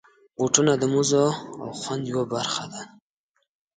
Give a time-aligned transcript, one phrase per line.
[0.35, 1.25] بوټونه د مزو
[1.61, 2.81] او خوند یوه برخه ده.